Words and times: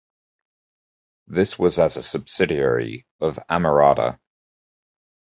This 1.27 1.59
was 1.59 1.77
as 1.77 1.95
a 1.95 2.01
subsidiary 2.01 3.05
of 3.19 3.35
Amerada. 3.47 4.17